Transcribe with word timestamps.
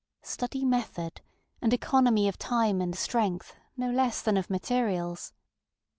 Study 0.23 0.65
method, 0.65 1.21
and 1.61 1.71
economy 1.75 2.27
of 2.27 2.39
time 2.39 2.81
and 2.81 2.95
strength, 2.97 3.55
no 3.77 3.91
less 3.91 4.23
than 4.23 4.35
of 4.35 4.49
materials. 4.49 5.31